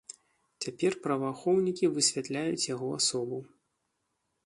Цяпер 0.65 0.91
праваахоўнікі 1.03 1.91
высвятляюць 1.99 2.69
яго 2.75 2.87
асобу. 3.01 3.37